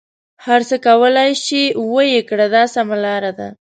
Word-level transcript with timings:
هر 0.45 0.61
څه 0.69 0.75
کولای 0.87 1.31
شې 1.45 1.63
ویې 1.91 2.21
کړه 2.29 2.47
دا 2.55 2.63
سمه 2.75 2.97
لاره 3.03 3.31
ده. 3.39 3.49